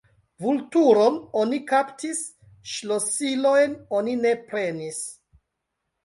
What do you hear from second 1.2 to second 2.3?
oni kaptis,